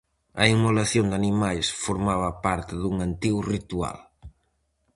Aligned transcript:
A 0.41 0.43
inmolación 0.55 1.05
de 1.07 1.15
animais 1.21 1.65
formaba 1.83 2.29
parte 2.45 2.73
dun 2.81 2.95
antigo 3.07 3.39
ritual. 3.53 3.97